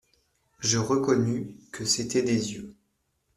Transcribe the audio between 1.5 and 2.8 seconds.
que c'étaient des yeux.